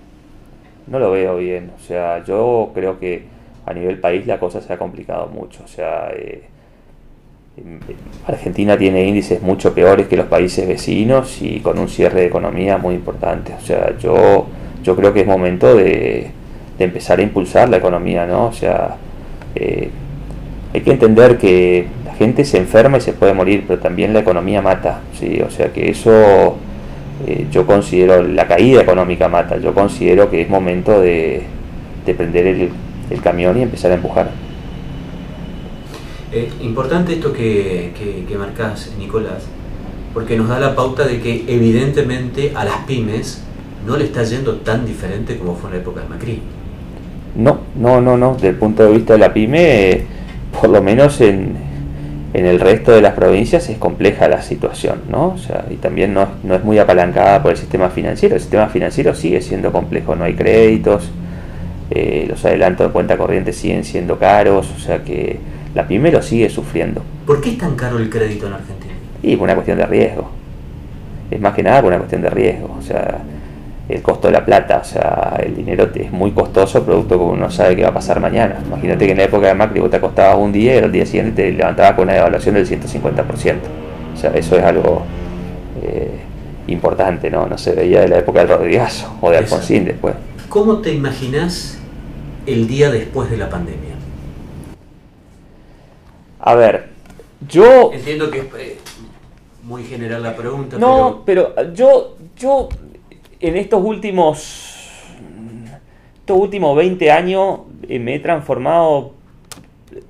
No 0.88 0.98
lo 0.98 1.12
veo 1.12 1.38
bien, 1.38 1.72
o 1.78 1.80
sea, 1.80 2.24
yo 2.24 2.72
creo 2.74 3.00
que 3.00 3.26
a 3.68 3.74
nivel 3.74 4.00
país 4.00 4.26
la 4.26 4.40
cosa 4.40 4.60
se 4.60 4.74
ha 4.74 4.78
complicado 4.78 5.28
mucho, 5.28 5.64
o 5.64 5.68
sea... 5.68 6.10
Eh, 6.16 6.44
Argentina 8.28 8.78
tiene 8.78 9.04
índices 9.08 9.42
mucho 9.42 9.74
peores 9.74 10.08
que 10.08 10.16
los 10.16 10.28
países 10.28 10.68
vecinos 10.68 11.42
y 11.42 11.60
con 11.60 11.80
un 11.80 11.90
cierre 11.90 12.22
de 12.22 12.28
economía 12.28 12.78
muy 12.78 12.94
importante. 12.94 13.54
O 13.56 13.62
sea, 13.62 13.98
yo, 13.98 14.46
yo 14.84 14.96
creo 14.96 15.12
que 15.12 15.22
es 15.22 15.28
momento 15.28 15.76
de, 15.76 16.30
empezar 16.78 17.18
a 17.18 17.24
impulsar 17.24 17.70
la 17.70 17.78
economía, 17.78 18.28
¿no? 18.28 18.46
O 18.48 18.54
sea, 18.54 18.98
eh, 19.56 19.90
hay 20.78 20.84
que 20.84 20.92
entender 20.92 21.38
que 21.38 21.88
la 22.06 22.14
gente 22.16 22.46
se 22.46 22.58
enferma 22.58 22.98
y 22.98 23.02
se 23.02 23.14
puede 23.14 23.34
morir, 23.34 23.66
pero 23.68 23.80
también 23.80 24.14
la 24.14 24.20
economía 24.20 24.62
mata, 24.62 25.02
¿sí? 25.20 25.42
O 25.46 25.50
sea 25.50 25.74
que 25.74 25.90
eso 25.90 26.58
eh, 27.26 27.48
yo 27.52 27.66
considero, 27.66 28.22
la 28.24 28.48
caída 28.48 28.82
económica 28.82 29.28
mata, 29.28 29.58
yo 29.58 29.74
considero 29.74 30.30
que 30.30 30.42
es 30.42 30.50
momento 30.50 31.02
de, 31.02 31.44
prender 32.06 32.48
el, 32.48 32.70
el 33.10 33.22
camión 33.22 33.58
y 33.58 33.64
empezar 33.64 33.92
a 33.92 33.96
empujar. 33.96 34.30
Eh, 36.32 36.50
importante 36.62 37.14
esto 37.14 37.34
que, 37.34 37.92
que, 38.28 38.38
marcás, 38.38 38.92
Nicolás, 39.00 39.46
porque 40.14 40.38
nos 40.38 40.48
da 40.50 40.60
la 40.60 40.76
pauta 40.76 41.08
de 41.08 41.20
que 41.20 41.46
evidentemente 41.48 42.52
a 42.54 42.66
las 42.66 42.86
pymes 42.86 43.44
no 43.86 43.98
le 43.98 44.06
está 44.06 44.24
yendo 44.24 44.58
tan 44.58 44.86
diferente 44.86 45.38
como 45.38 45.56
fue 45.56 45.70
en 45.70 45.76
la 45.78 45.82
época 45.82 46.02
de 46.02 46.10
Macri. 46.10 46.42
No, 47.36 47.60
no, 47.76 48.02
no, 48.02 48.18
no. 48.18 48.34
Desde 48.34 48.50
el 48.50 48.56
punto 48.56 48.84
de 48.84 48.92
vista 48.92 49.14
de 49.14 49.20
la 49.20 49.34
pyme, 49.34 50.06
por 50.60 50.70
lo 50.70 50.82
menos 50.82 51.22
en, 51.22 51.56
en 52.34 52.46
el 52.46 52.60
resto 52.60 52.92
de 52.92 53.02
las 53.02 53.14
provincias 53.14 53.70
es 53.70 53.78
compleja 53.78 54.28
la 54.28 54.42
situación, 54.42 55.02
¿no? 55.10 55.30
O 55.30 55.38
sea, 55.38 55.66
y 55.70 55.76
también 55.76 56.14
no, 56.14 56.28
no 56.44 56.56
es 56.56 56.64
muy 56.64 56.78
apalancada 56.78 57.42
por 57.42 57.52
el 57.52 57.58
sistema 57.58 57.90
financiero. 57.90 58.36
El 58.36 58.42
sistema 58.42 58.68
financiero 58.68 59.16
sigue 59.16 59.42
siendo 59.42 59.72
complejo, 59.72 60.16
no 60.16 60.24
hay 60.24 60.34
créditos, 60.34 61.10
eh, 61.90 62.26
los 62.28 62.44
adelantos 62.46 62.88
de 62.88 62.94
cuenta 62.94 63.18
corriente 63.18 63.54
siguen 63.54 63.84
siendo 63.84 64.20
caros, 64.20 64.72
o 64.76 64.80
sea 64.80 65.04
que 65.04 65.40
la 65.74 65.88
pyme 65.88 66.12
lo 66.12 66.22
sigue 66.22 66.50
sufriendo. 66.50 67.02
¿Por 67.26 67.42
qué 67.42 67.52
es 67.52 67.58
tan 67.58 67.76
caro 67.76 67.98
el 67.98 68.10
crédito 68.10 68.48
en 68.48 68.54
Argentina? 68.54 68.94
Y 69.24 69.36
por 69.36 69.46
una 69.46 69.56
cuestión 69.56 69.78
de 69.78 69.86
riesgo. 69.86 70.30
Es 71.32 71.40
más 71.40 71.54
que 71.54 71.64
nada 71.64 71.82
por 71.82 71.90
una 71.90 71.98
cuestión 71.98 72.22
de 72.22 72.30
riesgo. 72.30 72.76
O 72.78 72.82
sea, 72.82 73.20
el 73.90 74.02
costo 74.02 74.28
de 74.28 74.34
la 74.34 74.46
plata, 74.46 74.80
o 74.82 74.84
sea, 74.84 75.40
el 75.40 75.56
dinero 75.56 75.90
es 75.96 76.12
muy 76.12 76.32
costoso, 76.32 76.84
producto 76.84 77.18
que 77.18 77.24
uno 77.24 77.38
no 77.38 77.52
sabe 77.52 77.76
qué 77.76 77.84
va 77.84 77.90
a 77.90 77.94
pasar 77.94 78.20
mañana. 78.20 78.60
Imagínate 78.66 79.06
que 79.06 79.12
en 79.12 79.18
la 79.18 79.24
época 79.24 79.48
de 79.48 79.54
Macri 79.54 79.80
vos 79.80 79.90
te 79.90 80.02
costaba 80.02 80.36
un 80.36 80.52
día 80.52 80.76
y 80.76 80.80
al 80.80 80.92
día 80.92 81.06
siguiente 81.06 81.44
te 81.44 81.52
levantabas 81.52 81.94
con 81.94 82.04
una 82.04 82.14
devaluación 82.14 82.56
del 82.56 82.68
150%. 82.68 83.56
O 84.14 84.18
sea, 84.18 84.32
eso 84.32 84.58
es 84.58 84.64
algo 84.64 85.04
eh, 85.82 86.20
importante, 86.68 87.30
¿no? 87.30 87.48
No 87.48 87.58
se 87.58 87.74
veía 87.74 88.02
de 88.02 88.10
la 88.10 88.20
época 88.20 88.40
del 88.40 88.50
Rodrigazo 88.50 89.16
o 89.22 89.32
de 89.32 89.38
Alfonsín 89.38 89.86
después. 89.86 90.16
¿Cómo 90.50 90.80
te 90.80 90.94
imaginas 90.94 91.78
el 92.46 92.68
día 92.68 92.92
después 92.92 93.30
de 93.30 93.38
la 93.38 93.50
pandemia? 93.50 93.96
A 96.42 96.56
ver, 96.56 96.90
yo... 97.48 97.92
Entiendo 97.94 98.30
que 98.32 98.40
es 98.40 98.46
eh, 98.58 98.78
muy 99.64 99.84
general 99.84 100.24
la 100.24 100.36
pregunta. 100.36 100.78
No, 100.78 101.24
pero, 101.26 101.54
yo, 101.74 102.18
yo 102.38 102.70
en 103.40 103.56
estos 103.58 103.84
últimos, 103.84 104.76
estos 106.20 106.38
últimos 106.38 106.76
20 106.76 107.12
años 107.12 107.60
eh, 107.88 108.00
me 108.00 108.16
he 108.16 108.20
transformado 108.20 109.14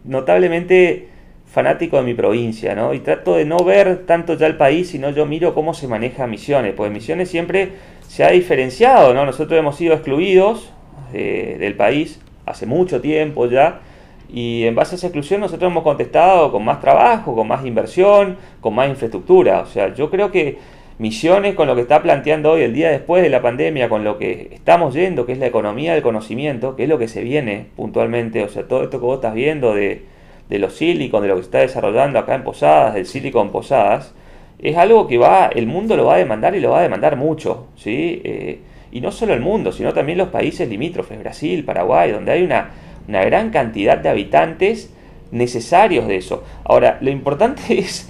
notablemente 0.04 1.10
fanático 1.46 1.98
de 1.98 2.04
mi 2.04 2.14
provincia, 2.14 2.76
¿no? 2.76 2.94
Y 2.94 3.00
trato 3.00 3.36
de 3.36 3.46
no 3.46 3.58
ver 3.60 4.06
tanto 4.06 4.36
ya 4.36 4.48
el 4.48 4.58
país, 4.58 4.90
sino 4.90 5.10
yo 5.12 5.26
miro 5.26 5.54
cómo 5.54 5.74
se 5.74 5.88
maneja 5.88 6.28
Misiones, 6.28 6.74
pues 6.74 6.92
Misiones 6.92 7.30
siempre 7.30 7.72
se 8.08 8.24
ha 8.24 8.32
diferenciado, 8.32 9.14
¿no? 9.14 9.26
Nosotros 9.26 9.58
hemos 9.60 9.76
sido 9.76 9.94
excluidos 9.94 10.72
eh, 11.14 11.58
del 11.60 11.76
país 11.76 12.20
hace 12.46 12.66
mucho 12.66 13.02
tiempo 13.02 13.48
ya, 13.48 13.82
y 14.30 14.66
en 14.66 14.76
base 14.76 14.96
a 14.96 14.98
esa 14.98 15.08
exclusión 15.08 15.40
nosotros 15.42 15.72
hemos 15.72 15.84
contestado 15.84 16.52
con 16.52 16.64
más 16.66 16.82
trabajo, 16.82 17.34
con 17.34 17.48
más 17.48 17.66
inversión, 17.66 18.38
con 18.60 18.76
más 18.76 18.90
infraestructura. 18.90 19.62
O 19.62 19.66
sea, 19.66 19.94
yo 19.94 20.10
creo 20.10 20.32
que 20.32 20.58
Misiones 21.00 21.56
con 21.56 21.68
lo 21.68 21.76
que 21.76 21.82
está 21.82 22.02
planteando 22.02 22.52
hoy, 22.52 22.64
el 22.64 22.74
día 22.74 22.90
después 22.90 23.22
de 23.22 23.30
la 23.30 23.42
pandemia, 23.42 23.88
con 23.88 24.04
lo 24.04 24.18
que 24.18 24.50
estamos 24.52 24.94
yendo, 24.96 25.26
que 25.26 25.34
es 25.34 25.38
la 25.38 25.46
economía 25.46 25.94
del 25.94 26.02
conocimiento, 26.02 26.76
que 26.76 26.84
es 26.84 26.90
lo 26.90 26.98
que 26.98 27.08
se 27.08 27.22
viene 27.22 27.68
puntualmente, 27.76 28.44
o 28.44 28.50
sea, 28.50 28.68
todo 28.68 28.84
esto 28.84 29.00
que 29.00 29.06
vos 29.06 29.18
estás 29.18 29.36
viendo 29.36 29.76
de, 29.76 30.04
de 30.50 30.60
los 30.60 30.74
silicon, 30.74 31.22
de 31.22 31.28
lo 31.28 31.36
que 31.36 31.42
se 31.42 31.48
está 31.48 31.60
desarrollando 31.60 32.18
acá 32.18 32.34
en 32.36 32.44
Posadas, 32.44 32.96
del 32.96 33.06
silicon 33.06 33.52
Posadas, 33.52 34.16
es 34.60 34.76
algo 34.76 35.08
que 35.08 35.20
va, 35.20 35.52
el 35.54 35.68
mundo 35.68 35.96
lo 35.96 36.06
va 36.06 36.16
a 36.16 36.18
demandar 36.18 36.56
y 36.56 36.60
lo 36.60 36.72
va 36.72 36.80
a 36.80 36.84
demandar 36.84 37.16
mucho, 37.16 37.68
¿sí? 37.76 38.22
Eh, 38.24 38.60
y 38.92 39.02
no 39.02 39.12
solo 39.12 39.36
el 39.36 39.42
mundo, 39.42 39.72
sino 39.72 39.94
también 39.94 40.18
los 40.18 40.30
países 40.30 40.68
limítrofes, 40.68 41.20
Brasil, 41.20 41.64
Paraguay, 41.64 42.12
donde 42.12 42.32
hay 42.32 42.42
una 42.42 42.72
una 43.08 43.24
gran 43.24 43.50
cantidad 43.50 43.98
de 43.98 44.10
habitantes 44.10 44.92
necesarios 45.32 46.08
de 46.08 46.18
eso. 46.18 46.44
Ahora, 46.64 46.98
lo 47.02 47.10
importante 47.10 47.62
es 47.80 48.10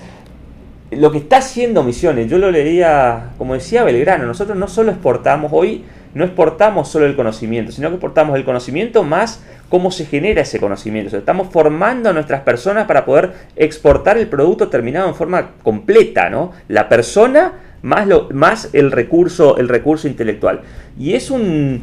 lo 0.91 1.11
que 1.11 1.17
está 1.17 1.37
haciendo 1.37 1.83
Misiones. 1.83 2.29
Yo 2.29 2.37
lo 2.37 2.51
leía, 2.51 3.31
como 3.37 3.53
decía 3.53 3.83
Belgrano, 3.83 4.25
nosotros 4.25 4.57
no 4.57 4.67
solo 4.67 4.91
exportamos, 4.91 5.51
hoy 5.53 5.83
no 6.13 6.23
exportamos 6.23 6.87
solo 6.87 7.05
el 7.05 7.15
conocimiento, 7.15 7.71
sino 7.71 7.89
que 7.89 7.95
exportamos 7.95 8.35
el 8.37 8.45
conocimiento 8.45 9.03
más 9.03 9.43
cómo 9.69 9.91
se 9.91 10.05
genera 10.05 10.41
ese 10.41 10.59
conocimiento. 10.59 11.17
estamos 11.17 11.49
formando 11.51 12.09
a 12.09 12.13
nuestras 12.13 12.41
personas 12.41 12.87
para 12.87 13.05
poder 13.05 13.33
exportar 13.55 14.17
el 14.17 14.27
producto 14.27 14.69
terminado 14.69 15.09
en 15.09 15.15
forma 15.15 15.51
completa, 15.61 16.29
¿no? 16.29 16.53
La 16.69 16.87
persona 16.87 17.53
más, 17.81 18.07
lo, 18.07 18.29
más 18.31 18.69
el, 18.73 18.91
recurso, 18.91 19.57
el 19.57 19.67
recurso 19.67 20.07
intelectual. 20.07 20.61
Y 20.97 21.13
es 21.13 21.29
un, 21.29 21.81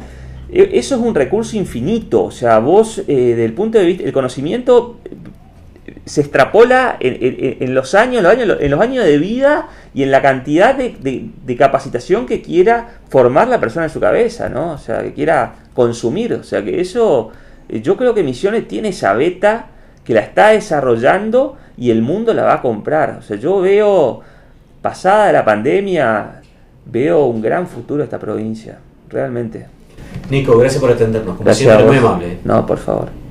e, 0.51 0.71
eso 0.73 0.95
es 0.95 1.01
un 1.01 1.13
recurso 1.13 1.55
infinito. 1.57 2.23
O 2.23 2.31
sea, 2.31 2.59
vos, 2.59 3.03
eh, 3.07 3.35
del 3.35 3.53
punto 3.53 3.77
de 3.77 3.85
vista, 3.85 4.03
el 4.03 4.13
conocimiento 4.13 4.97
se 6.05 6.21
extrapola 6.21 6.97
en, 6.99 7.73
los 7.73 7.95
años, 7.95 8.23
en 8.37 8.71
los 8.71 8.79
años 8.79 9.05
de 9.05 9.17
vida 9.17 9.69
y 9.93 10.03
en 10.03 10.11
la 10.11 10.21
cantidad 10.21 10.75
de, 10.75 11.57
capacitación 11.57 12.25
que 12.25 12.41
quiera 12.41 12.99
formar 13.09 13.47
la 13.47 13.59
persona 13.59 13.85
en 13.85 13.91
su 13.91 13.99
cabeza, 13.99 14.49
¿no? 14.49 14.73
O 14.73 14.77
sea, 14.77 15.01
que 15.01 15.13
quiera 15.13 15.55
consumir. 15.73 16.33
O 16.33 16.43
sea, 16.43 16.63
que 16.63 16.79
eso, 16.79 17.31
eh, 17.69 17.81
yo 17.81 17.97
creo 17.97 18.13
que 18.13 18.23
Misiones 18.23 18.67
tiene 18.67 18.89
esa 18.89 19.13
beta 19.13 19.67
que 20.03 20.13
la 20.13 20.19
está 20.19 20.49
desarrollando 20.49 21.57
y 21.77 21.89
el 21.89 22.01
mundo 22.01 22.33
la 22.33 22.43
va 22.43 22.53
a 22.55 22.61
comprar. 22.61 23.17
O 23.19 23.21
sea, 23.23 23.37
yo 23.37 23.61
veo, 23.61 24.21
pasada 24.81 25.31
la 25.31 25.43
pandemia, 25.43 26.41
veo 26.85 27.25
un 27.25 27.41
gran 27.41 27.67
futuro 27.67 28.03
esta 28.03 28.19
provincia, 28.19 28.77
realmente. 29.09 29.65
Nico, 30.29 30.57
gracias 30.57 30.79
por 30.79 30.91
atendernos. 30.91 31.37
Como 31.37 31.53
siempre, 31.53 31.85
muy 31.85 31.97
amable. 31.97 32.37
No, 32.43 32.65
por 32.65 32.77
favor. 32.77 33.24